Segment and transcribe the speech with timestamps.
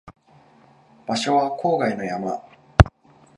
[1.05, 2.41] 場所は郊外の山